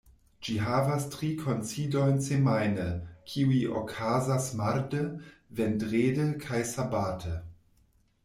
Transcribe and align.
Ĝi 0.45 0.53
havas 0.67 1.03
tri 1.15 1.27
kunsidojn 1.41 2.15
semajne, 2.27 2.85
kiuj 3.33 3.59
okazas 3.81 4.47
marde, 4.61 5.01
vendrede 5.59 6.25
kaj 6.47 6.63
sabate. 6.73 7.35